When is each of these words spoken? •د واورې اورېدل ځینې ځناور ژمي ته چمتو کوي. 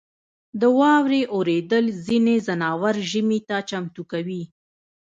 •د 0.61 0.63
واورې 0.79 1.21
اورېدل 1.35 1.85
ځینې 2.05 2.35
ځناور 2.47 2.95
ژمي 3.09 3.39
ته 3.47 3.57
چمتو 3.69 4.03
کوي. 4.11 4.43